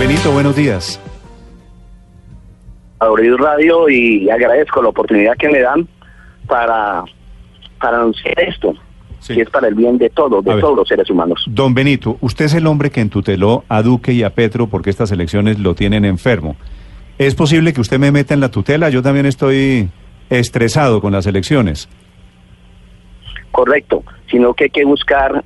Benito, 0.00 0.32
buenos 0.32 0.56
días. 0.56 0.98
Abrir 2.98 3.34
radio 3.36 3.88
y 3.90 4.30
agradezco 4.30 4.82
la 4.82 4.88
oportunidad 4.88 5.36
que 5.36 5.48
me 5.50 5.60
dan 5.60 5.86
para, 6.46 7.04
para 7.78 7.98
anunciar 7.98 8.40
esto, 8.40 8.72
Sí. 9.20 9.34
que 9.34 9.42
es 9.42 9.50
para 9.50 9.68
el 9.68 9.74
bien 9.74 9.98
de 9.98 10.08
todos, 10.08 10.40
A 10.46 10.48
de 10.48 10.54
ver. 10.54 10.60
todos 10.62 10.76
los 10.76 10.88
seres 10.88 11.10
humanos. 11.10 11.44
Don 11.46 11.74
Benito, 11.74 12.16
usted 12.22 12.46
es 12.46 12.54
el 12.54 12.66
hombre 12.66 12.90
que 12.90 13.02
entuteló 13.02 13.64
a 13.68 13.82
Duque 13.82 14.12
y 14.14 14.22
a 14.22 14.30
Petro 14.30 14.66
porque 14.68 14.88
estas 14.88 15.12
elecciones 15.12 15.58
lo 15.58 15.74
tienen 15.74 16.06
enfermo. 16.06 16.56
¿Es 17.18 17.34
posible 17.34 17.74
que 17.74 17.82
usted 17.82 17.98
me 17.98 18.10
meta 18.10 18.32
en 18.32 18.40
la 18.40 18.50
tutela? 18.50 18.88
Yo 18.88 19.02
también 19.02 19.26
estoy 19.26 19.90
estresado 20.30 21.02
con 21.02 21.12
las 21.12 21.26
elecciones. 21.26 21.86
Correcto, 23.52 24.02
sino 24.30 24.54
que 24.54 24.64
hay 24.64 24.70
que 24.70 24.84
buscar 24.86 25.44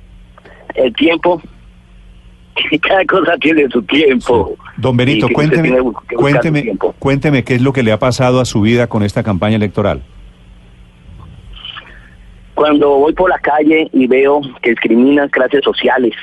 el 0.75 0.93
tiempo. 0.95 1.41
Cada 2.81 3.05
cosa 3.05 3.37
tiene 3.37 3.67
su 3.69 3.81
tiempo. 3.83 4.55
Don 4.77 4.95
Benito, 4.95 5.27
cuénteme, 5.33 5.77
cuénteme, 6.15 6.77
cuénteme 6.99 7.43
qué 7.43 7.55
es 7.55 7.61
lo 7.61 7.73
que 7.73 7.83
le 7.83 7.91
ha 7.91 7.99
pasado 7.99 8.39
a 8.39 8.45
su 8.45 8.61
vida 8.61 8.87
con 8.87 9.03
esta 9.03 9.23
campaña 9.23 9.55
electoral. 9.55 10.01
Cuando 12.53 12.89
voy 12.97 13.13
por 13.13 13.29
la 13.29 13.39
calle 13.39 13.89
y 13.91 14.07
veo 14.07 14.39
que 14.61 14.71
discriminan 14.71 15.27
clases 15.29 15.61
sociales, 15.63 16.13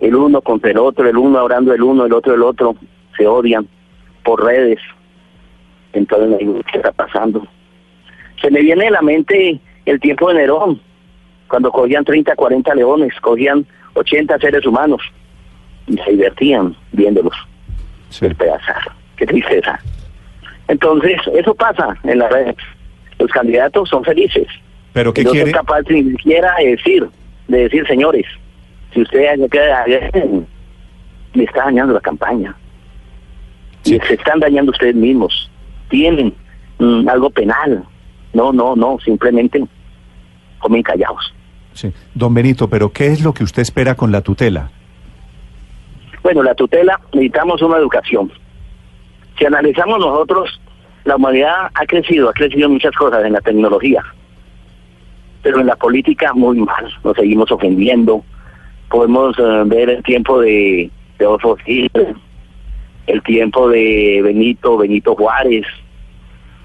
el 0.00 0.14
uno 0.14 0.40
contra 0.40 0.70
el 0.70 0.78
otro, 0.78 1.08
el 1.08 1.16
uno 1.16 1.38
hablando 1.38 1.72
del 1.72 1.82
uno, 1.82 2.06
el 2.06 2.12
otro 2.12 2.32
del 2.32 2.42
otro, 2.42 2.74
se 3.16 3.26
odian 3.26 3.68
por 4.24 4.42
redes. 4.42 4.78
Entonces 5.92 6.30
me 6.30 6.38
digo, 6.38 6.60
¿qué 6.72 6.78
está 6.78 6.92
pasando? 6.92 7.46
Se 8.40 8.50
me 8.50 8.62
viene 8.62 8.86
a 8.86 8.92
la 8.92 9.02
mente 9.02 9.60
el 9.84 10.00
tiempo 10.00 10.28
de 10.28 10.34
Nerón, 10.34 10.80
cuando 11.46 11.70
cogían 11.70 12.04
30, 12.04 12.34
40 12.34 12.74
leones, 12.74 13.12
cogían 13.20 13.66
80 13.94 14.38
seres 14.38 14.66
humanos 14.66 15.02
y 15.86 15.96
se 15.98 16.10
divertían 16.12 16.74
viéndolos 16.92 17.34
Sí. 18.08 18.26
despedazar. 18.26 18.82
Qué 19.16 19.26
tristeza. 19.26 19.78
Entonces, 20.68 21.18
eso 21.34 21.54
pasa 21.54 21.96
en 22.04 22.18
las 22.18 22.30
redes. 22.30 22.56
Los 23.18 23.30
candidatos 23.30 23.88
son 23.88 24.04
felices. 24.04 24.46
¿Pero 24.92 25.12
qué 25.12 25.24
no 25.24 25.30
quiere? 25.30 25.46
soy 25.46 25.52
capaz 25.52 25.82
ni 25.88 26.02
siquiera 26.12 26.54
de 26.58 26.76
decir, 26.76 27.08
de 27.48 27.58
decir, 27.64 27.86
señores, 27.86 28.26
si 28.92 29.02
usted 29.02 29.36
me 29.38 29.48
queda 29.48 29.84
me 31.34 31.44
está 31.44 31.64
dañando 31.64 31.94
la 31.94 32.00
campaña. 32.00 32.54
Sí. 33.82 33.96
Y 33.96 34.00
se 34.06 34.14
están 34.14 34.40
dañando 34.40 34.70
ustedes 34.70 34.94
mismos. 34.94 35.50
Tienen 35.88 36.34
mm, 36.78 37.08
algo 37.08 37.30
penal. 37.30 37.84
No, 38.34 38.52
no, 38.52 38.76
no, 38.76 38.98
simplemente 39.04 39.62
comen 40.58 40.82
callados. 40.82 41.34
Sí. 41.74 41.92
Don 42.14 42.34
Benito, 42.34 42.68
¿pero 42.68 42.92
qué 42.92 43.08
es 43.08 43.22
lo 43.22 43.32
que 43.32 43.44
usted 43.44 43.62
espera 43.62 43.94
con 43.94 44.12
la 44.12 44.20
tutela? 44.20 44.70
Bueno, 46.22 46.42
la 46.42 46.54
tutela, 46.54 47.00
necesitamos 47.12 47.60
una 47.62 47.78
educación. 47.78 48.30
Si 49.38 49.44
analizamos 49.44 49.98
nosotros, 49.98 50.60
la 51.04 51.16
humanidad 51.16 51.70
ha 51.74 51.86
crecido, 51.86 52.28
ha 52.28 52.32
crecido 52.32 52.68
muchas 52.68 52.94
cosas, 52.94 53.24
en 53.24 53.32
la 53.32 53.40
tecnología, 53.40 54.02
pero 55.42 55.60
en 55.60 55.66
la 55.66 55.76
política 55.76 56.32
muy 56.34 56.58
mal, 56.58 56.92
nos 57.02 57.16
seguimos 57.16 57.50
ofendiendo. 57.50 58.24
Podemos 58.88 59.36
eh, 59.38 59.62
ver 59.66 59.90
el 59.90 60.02
tiempo 60.02 60.40
de, 60.40 60.90
de 61.18 61.56
Hitler, 61.66 62.14
el 63.06 63.22
tiempo 63.22 63.68
de 63.68 64.20
Benito, 64.22 64.76
Benito 64.76 65.16
Juárez, 65.16 65.66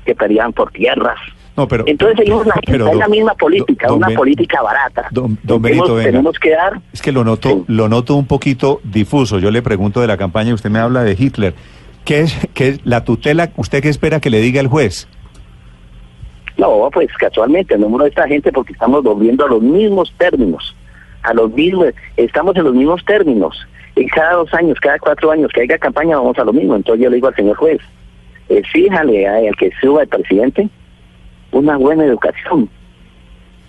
que 0.05 0.13
peleaban 0.13 0.53
por 0.53 0.71
tierras. 0.71 1.19
No, 1.57 1.67
pero 1.67 1.83
Entonces 1.87 2.17
seguimos 2.19 2.45
la, 2.45 2.53
pero, 2.65 2.87
es 2.87 2.95
la 2.95 3.07
misma 3.07 3.33
política, 3.33 3.87
don 3.87 3.97
una 3.97 4.09
política 4.09 4.61
barata. 4.61 5.07
Don- 5.11 5.37
Benito, 5.59 5.95
venga. 5.95 6.11
tenemos 6.11 6.37
que 6.37 6.51
dar 6.51 6.79
Es 6.93 7.01
que 7.01 7.11
lo 7.11 7.23
noto, 7.23 7.49
Sí. 7.49 7.63
lo 7.67 7.89
noto 7.89 8.15
un 8.15 8.27
poquito 8.27 8.79
difuso. 8.83 9.39
Yo 9.39 9.49
le 9.49 9.63
pregunto 9.63 9.99
de 9.99 10.05
la 10.07 10.17
campaña 10.17 10.51
y 10.51 10.53
usted 10.53 10.69
me 10.69 10.77
habla 10.79 11.03
de 11.03 11.15
Hitler. 11.17 11.55
¿Qué 12.05 12.21
es, 12.21 12.37
qué 12.53 12.67
es 12.69 12.85
la 12.85 13.03
tutela? 13.03 13.49
¿Usted 13.57 13.81
qué 13.81 13.89
espera 13.89 14.19
que 14.19 14.29
le 14.29 14.39
diga 14.39 14.61
el 14.61 14.67
juez? 14.67 15.07
No, 16.57 16.89
pues 16.93 17.09
casualmente 17.19 17.73
el 17.75 17.81
número 17.81 18.03
de 18.03 18.09
esta 18.11 18.27
gente 18.27 18.51
porque 18.51 18.73
estamos 18.73 19.03
volviendo 19.03 19.45
a 19.45 19.49
los 19.49 19.61
mismos 19.61 20.13
términos, 20.17 20.75
a 21.23 21.33
los 21.33 21.51
mismos, 21.51 21.87
estamos 22.17 22.55
en 22.55 22.63
los 22.65 22.73
mismos 22.73 23.03
términos. 23.05 23.57
Y 23.95 24.05
cada 24.07 24.33
dos 24.33 24.53
años, 24.53 24.77
cada 24.79 24.99
cuatro 24.99 25.31
años 25.31 25.51
que 25.53 25.61
haya 25.61 25.77
campaña 25.79 26.17
vamos 26.17 26.37
a 26.37 26.43
lo 26.43 26.53
mismo. 26.53 26.75
Entonces 26.75 27.03
yo 27.03 27.09
le 27.09 27.15
digo 27.15 27.27
al 27.27 27.35
señor 27.35 27.57
juez, 27.57 27.79
exíjale 28.47 29.27
al 29.27 29.55
que 29.55 29.71
suba 29.81 30.03
el 30.03 30.07
presidente 30.07 30.69
una 31.51 31.77
buena 31.77 32.05
educación, 32.05 32.69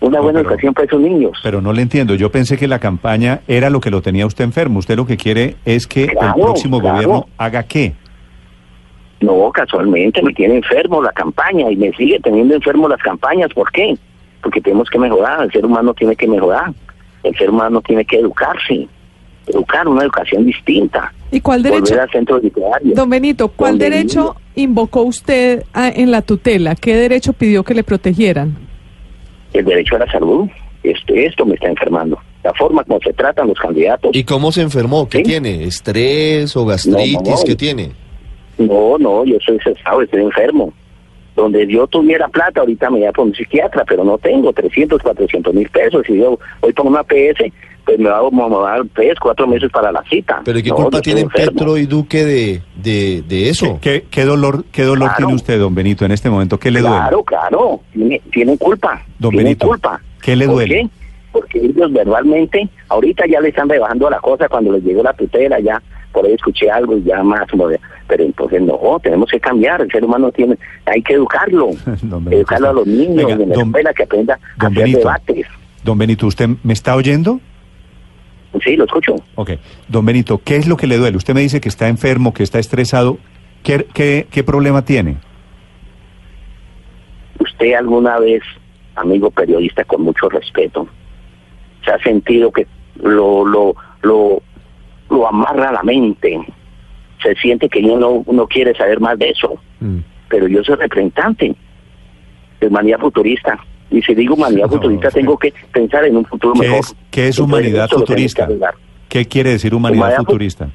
una 0.00 0.19
No, 0.19 0.22
buena 0.25 0.39
pero- 0.41 0.50
educación 0.50 0.75
para 0.75 0.87
esos 0.87 1.00
niños. 1.00 1.39
Pero 1.43 1.61
no 1.61 1.72
le 1.72 1.83
entiendo. 1.83 2.15
Yo 2.15 2.31
pensé 2.31 2.56
que 2.56 2.69
la 2.69 2.78
campaña 2.78 3.41
era 3.49 3.71
lo 3.71 3.81
que 3.81 3.91
lo 3.91 4.00
tenía 4.03 4.27
usted 4.27 4.44
enfermo. 4.44 4.78
Usted 4.78 4.97
lo 4.97 5.06
que 5.06 5.16
quiere 5.16 5.56
es 5.65 5.87
que 5.87 6.05
el 6.05 6.17
próximo 6.34 6.81
claro. 6.81 6.94
gobierno 6.97 7.27
haga 7.37 7.62
qué. 7.65 7.94
No, 9.21 9.50
casualmente 9.53 10.22
me 10.22 10.33
tiene 10.33 10.56
enfermo 10.56 11.03
la 11.03 11.11
campaña 11.12 11.69
y 11.71 11.77
me 11.77 11.93
sigue 11.93 12.21
teniendo 12.21 12.55
enfermo 12.55 12.88
las 12.88 13.00
campañas. 13.00 13.53
¿Por 13.53 13.71
qué? 13.72 13.97
Porque 14.43 14.61
tenemos 14.61 14.88
que 14.88 14.99
mejorar, 14.99 15.43
el 15.43 15.50
ser 15.50 15.67
humano 15.67 15.93
tiene 15.93 16.15
que 16.15 16.28
mejorar, 16.28 16.72
el 17.25 17.34
ser 17.37 17.50
humano 17.50 17.81
tiene 17.81 18.05
que 18.05 18.19
educarse, 18.21 18.87
educar 19.49 19.88
una 19.88 20.03
educación 20.05 20.47
distinta, 20.47 21.12
¿Y 21.33 21.41
cuál 21.41 21.65
derecho, 21.65 21.81
volver 21.83 22.00
al 22.00 22.11
centro 22.11 22.38
literario. 22.38 22.94
don 22.94 23.11
Benito, 23.11 23.49
cuál 23.49 23.77
derecho 23.77 24.37
invocó 24.58 25.02
usted 25.02 25.64
a- 25.72 25.88
en 25.88 26.10
la 26.10 26.22
tutela? 26.22 26.74
¿Qué 26.74 26.94
derecho 26.96 27.32
pidió 27.32 27.62
que 27.64 27.74
le 27.74 27.82
protegieran? 27.84 28.56
El 29.52 29.64
derecho 29.64 29.96
a 29.96 30.00
la 30.00 30.10
salud, 30.12 30.48
este, 30.82 31.26
esto 31.26 31.46
me 31.46 31.54
está 31.54 31.69
enfermando. 31.69 32.19
La 32.44 32.52
forma 32.54 32.84
como 32.84 33.00
se 33.00 33.12
tratan 33.12 33.48
los 33.48 33.58
candidatos. 33.58 34.10
¿Y 34.14 34.24
cómo 34.24 34.52
se 34.52 34.62
enfermó? 34.62 35.08
¿Qué 35.08 35.19
¿Sí? 35.19 35.24
tiene? 35.24 35.64
¿Estrés 35.64 36.56
o 36.56 36.64
gastritis? 36.66 37.14
No, 37.24 37.30
no. 37.36 37.44
¿Qué 37.44 37.54
tiene? 37.56 37.91
No, 38.58 38.98
no, 38.98 39.24
yo 39.24 39.36
soy 39.44 39.58
cesado, 39.62 40.02
estoy 40.02 40.22
enfermo. 40.22 40.72
Donde 41.38 41.69
yo 41.69 41.87
tuviera 41.87 42.26
plata, 42.26 42.59
ahorita 42.60 42.91
me 42.91 42.99
voy 42.99 43.06
a 43.06 43.12
por 43.12 43.26
un 43.26 43.32
psiquiatra, 43.32 43.84
pero 43.87 44.03
no 44.03 44.19
tengo 44.19 44.53
300, 44.53 45.00
400 45.00 45.54
mil 45.54 45.69
pesos. 45.69 46.03
Si 46.04 46.16
yo 46.19 46.37
voy 46.60 46.72
por 46.72 46.84
una 46.87 47.04
PS, 47.04 47.53
pues 47.84 47.97
me 47.97 48.09
va, 48.09 48.19
a- 48.19 48.31
me 48.31 48.43
va 48.56 48.75
a 48.75 48.76
dar 48.78 48.87
tres, 48.93 49.15
cuatro 49.22 49.47
meses 49.47 49.71
para 49.71 49.93
la 49.93 50.03
cita. 50.10 50.43
¿Pero 50.44 50.60
qué 50.60 50.69
No, 50.71 50.75
culpa 50.75 51.00
tienen 51.00 51.26
enfermo. 51.26 51.53
Petro 51.53 51.76
y 51.78 51.87
Duque 51.87 52.25
de, 52.25 52.62
de, 52.82 53.22
de 53.22 53.49
eso? 53.50 53.78
¿Qué, 53.81 54.04
qué 54.10 54.25
dolor, 54.25 54.65
qué 54.72 54.82
dolor 54.82 55.10
Claro. 55.10 55.16
tiene 55.16 55.34
usted, 55.34 55.59
don 55.60 55.76
Benito, 55.76 56.04
en 56.04 56.10
este 56.10 56.28
momento? 56.28 56.59
¿Qué 56.59 56.72
le 56.72 56.81
Claro, 56.81 57.10
duele? 57.19 57.25
claro, 57.25 57.81
tiene, 57.93 58.20
tienen 58.32 58.56
culpa. 58.56 59.00
Don 59.20 59.31
tienen 59.31 59.44
Benito, 59.47 59.69
culpa. 59.69 60.00
¿qué 60.20 60.34
le 60.34 60.47
¿Por 60.47 60.55
duele? 60.56 60.75
qué? 60.75 60.88
Porque 61.31 61.59
ellos 61.60 61.93
verbalmente, 61.93 62.69
ahorita 62.88 63.26
ya 63.31 63.41
le 63.41 63.50
están 63.50 63.69
rebajando 63.69 64.10
la 64.10 64.19
cosa 64.19 64.49
cuando 64.49 64.72
les 64.72 64.82
llegó 64.82 65.05
la 65.05 65.12
tutela, 65.12 65.60
ya 65.60 65.81
por 66.12 66.24
ahí 66.26 66.32
escuché 66.32 66.70
algo 66.70 66.96
y 66.96 67.02
ya 67.04 67.22
más, 67.22 67.46
pero 68.06 68.22
entonces 68.24 68.62
no, 68.62 68.98
tenemos 69.02 69.28
que 69.30 69.38
cambiar, 69.38 69.80
el 69.82 69.91
ser 69.91 70.04
humano 70.04 70.30
tiene, 70.32 70.56
hay 70.86 71.02
que 71.02 71.14
educarlo, 71.14 71.70
educarlo 72.30 72.69
a 72.70 72.72
los 72.72 72.86
niños 72.86 73.16
Venga, 73.26 73.34
en 73.34 73.48
la 73.50 73.54
don- 73.54 73.66
escuela 73.69 73.92
que 73.92 74.02
aprenda 74.04 74.34
a 74.58 74.66
hacer 74.66 74.78
Benito. 74.78 74.98
debates. 74.98 75.46
Don 75.84 75.98
Benito, 75.98 76.26
¿usted 76.26 76.48
me 76.62 76.72
está 76.72 76.96
oyendo? 76.96 77.41
Sí, 78.64 78.76
lo 78.76 78.84
escucho. 78.84 79.14
Ok. 79.34 79.50
Don 79.88 80.04
Benito, 80.06 80.41
¿qué 80.42 80.56
es 80.56 80.66
lo 80.66 80.76
que 80.76 80.86
le 80.86 80.96
duele? 80.96 81.16
Usted 81.16 81.34
me 81.34 81.41
dice 81.42 81.60
que 81.60 81.69
está 81.69 81.88
enfermo, 81.88 82.32
que 82.32 82.42
está 82.42 82.58
estresado. 82.58 83.19
¿Qué, 83.62 83.86
qué, 83.92 84.26
qué 84.30 84.42
problema 84.42 84.84
tiene? 84.84 85.16
¿Usted 87.40 87.75
alguna 87.75 88.19
vez, 88.19 88.42
amigo 88.96 89.30
periodista 89.30 89.84
con 89.84 90.02
mucho 90.02 90.28
respeto, 90.28 90.88
se 91.84 91.90
ha 91.90 91.98
sentido 92.02 92.50
que 92.50 92.66
lo, 92.96 93.44
lo, 93.46 93.75
amarra 95.28 95.72
la 95.72 95.83
mente? 95.83 96.39
Se 97.22 97.34
siente 97.37 97.69
que 97.69 97.81
uno 97.81 98.25
no 98.31 98.47
quiere 98.47 98.75
saber 98.75 99.00
más 99.00 99.19
de 99.19 99.31
eso. 99.31 99.55
Mm. 99.81 99.99
Pero 100.28 100.47
yo 100.49 100.62
soy 100.62 100.77
representante 100.77 101.55
de 102.61 102.66
humanidad 102.66 102.99
futurista. 103.00 103.59
Y 103.91 104.03
si 104.03 104.15
digo 104.15 104.34
humanidad 104.34 104.67
No, 104.67 104.72
futurista, 104.72 105.11
tengo 105.11 105.38
que 105.38 105.53
pensar 105.72 106.05
en 106.05 106.17
un 106.17 106.25
futuro 106.27 106.53
¿Qué 106.55 106.61
mejor. 106.61 106.78
es, 106.81 106.97
qué 107.11 107.28
es 107.28 107.38
humanidad 107.38 107.88
futurista? 107.88 108.47
¿Qué 109.09 109.25
quiere 109.25 109.50
decir 109.50 109.75
humanidad 109.75 110.00
Humanidad 110.03 110.19
fu- 110.19 110.25
futurista? 110.27 110.69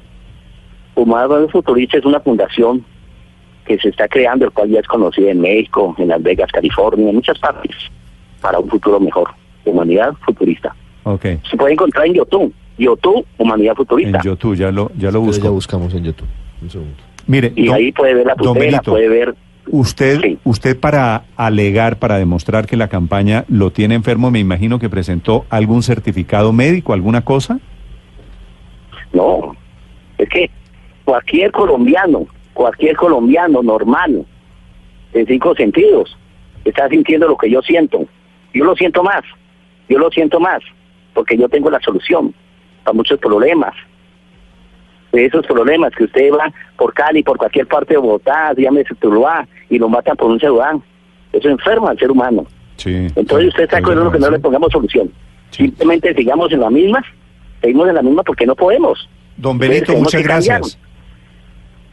Humanidad 0.96 1.48
Futurista 1.50 1.98
es 1.98 2.04
una 2.04 2.20
fundación 2.20 2.84
que 3.66 3.78
se 3.78 3.88
está 3.88 4.06
creando, 4.08 4.44
el 4.44 4.50
cual 4.52 4.68
ya 4.70 4.80
es 4.80 4.86
conocida 4.86 5.30
en 5.30 5.40
México, 5.40 5.94
en 5.98 6.08
Las 6.08 6.22
Vegas, 6.22 6.50
California, 6.52 7.08
en 7.08 7.14
muchas 7.16 7.38
partes, 7.38 7.74
para 8.40 8.58
un 8.58 8.68
futuro 8.68 9.00
mejor. 9.00 9.30
Humanidad 9.64 10.12
Futurista. 10.24 10.74
Se 11.20 11.56
puede 11.56 11.72
encontrar 11.72 12.06
en 12.06 12.14
YouTube. 12.14 12.52
YouTube, 12.78 13.24
Humanidad 13.38 13.74
Futurista. 13.74 14.18
En 14.18 14.22
YouTube, 14.24 14.56
ya 14.56 14.70
lo, 14.70 14.90
ya 14.96 15.10
lo 15.10 15.20
ya 15.20 15.26
busco. 15.26 15.50
buscamos 15.52 15.94
en 15.94 16.04
YouTube. 16.04 16.28
Un 16.62 16.70
segundo. 16.70 16.94
Mire, 17.26 17.52
y 17.56 17.66
don- 17.66 17.76
ahí 17.76 17.92
puede 17.92 18.14
ver 18.14 18.26
la 18.26 18.34
tutela, 18.34 18.58
Benito, 18.58 18.90
puede 18.92 19.08
ver... 19.08 19.34
Usted, 19.66 20.20
Sí. 20.20 20.38
usted 20.44 20.78
para 20.78 21.24
alegar, 21.36 21.98
para 21.98 22.18
demostrar 22.18 22.66
que 22.66 22.76
la 22.76 22.88
campaña 22.88 23.46
lo 23.48 23.70
tiene 23.70 23.94
enfermo, 23.94 24.30
me 24.30 24.38
imagino 24.38 24.78
que 24.78 24.90
presentó 24.90 25.46
algún 25.48 25.82
certificado 25.82 26.52
médico, 26.52 26.92
alguna 26.92 27.22
cosa. 27.22 27.58
No, 29.12 29.56
es 30.18 30.28
que 30.28 30.50
cualquier 31.04 31.50
colombiano, 31.52 32.26
cualquier 32.52 32.96
colombiano 32.96 33.62
normal, 33.62 34.26
en 35.12 35.26
cinco 35.26 35.54
sentidos, 35.54 36.16
está 36.64 36.88
sintiendo 36.88 37.26
lo 37.28 37.36
que 37.36 37.50
yo 37.50 37.62
siento. 37.62 38.06
Yo 38.52 38.64
lo 38.64 38.74
siento 38.76 39.02
más, 39.02 39.22
yo 39.88 39.98
lo 39.98 40.10
siento 40.10 40.40
más, 40.40 40.60
porque 41.14 41.36
yo 41.38 41.48
tengo 41.48 41.70
la 41.70 41.80
solución 41.80 42.34
para 42.84 42.94
muchos 42.94 43.18
problemas. 43.18 43.72
de 45.12 45.26
esos 45.26 45.46
problemas 45.46 45.92
que 45.94 46.04
usted 46.04 46.32
va 46.32 46.52
por 46.76 46.92
Cali, 46.92 47.22
por 47.22 47.36
cualquier 47.38 47.68
parte 47.68 47.94
de 47.94 47.98
Bogotá, 48.00 48.52
llámese 48.56 48.96
Tuluá, 48.96 49.46
y 49.70 49.78
lo 49.78 49.88
matan 49.88 50.16
por 50.16 50.28
un 50.28 50.40
celular. 50.40 50.74
Eso 51.32 51.48
enferma 51.48 51.90
al 51.90 51.98
ser 52.00 52.10
humano. 52.10 52.44
Sí. 52.76 53.06
Entonces 53.14 53.48
usted 53.50 53.62
está 53.62 53.78
acuerdo 53.78 54.10
que 54.10 54.18
no 54.18 54.28
le 54.28 54.40
pongamos 54.40 54.72
solución. 54.72 55.08
Simplemente 55.50 56.12
sigamos 56.14 56.50
en 56.50 56.58
la 56.58 56.68
misma, 56.70 57.00
seguimos 57.60 57.88
en 57.88 57.94
la 57.94 58.02
misma 58.02 58.24
porque 58.24 58.44
no 58.44 58.56
podemos. 58.56 59.08
Don 59.36 59.56
Benito, 59.56 59.92
muchas 59.92 60.20
cambiar. 60.22 60.42
gracias. 60.58 60.78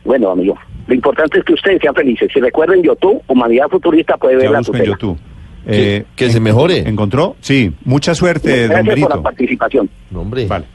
Bueno, 0.03 0.31
amigo, 0.31 0.57
lo 0.87 0.95
importante 0.95 1.37
es 1.37 1.45
que 1.45 1.53
ustedes 1.53 1.79
sean 1.79 1.93
felices. 1.93 2.27
Si 2.33 2.39
recuerden 2.39 2.81
YouTube, 2.81 3.21
Humanidad 3.27 3.67
Futurista 3.69 4.17
puede 4.17 4.35
ver 4.37 4.45
Ya 4.45 4.51
la 4.51 4.61
tutela. 4.63 4.85
YouTube. 4.85 5.19
Que- 5.67 5.97
Eh, 5.97 6.05
que 6.15 6.29
se 6.31 6.39
mejore. 6.39 6.79
¿Encontró? 6.89 7.35
Sí. 7.39 7.71
Mucha 7.85 8.15
suerte, 8.15 8.61
don 8.61 8.69
Gracias 8.69 8.87
por 8.95 8.99
la 9.01 9.15
Benito. 9.15 9.21
participación. 9.23 9.89
No, 10.09 10.21
hombre. 10.21 10.47
Vale. 10.47 10.65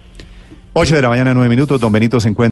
8 0.79 0.95
de 0.95 1.01
la 1.01 1.09
mañana, 1.09 1.33
9 1.33 1.49
minutos. 1.49 1.81
Don 1.81 1.91
Benito 1.91 2.21
se 2.21 2.29
encuentra. 2.29 2.51